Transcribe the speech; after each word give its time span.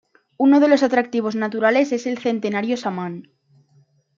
Uno 0.45 0.59
de 0.59 0.67
los 0.67 0.81
atractivos 0.81 1.35
naturales 1.35 1.91
es 1.91 2.07
el 2.07 2.17
centenario 2.17 2.75
samán. 2.75 3.27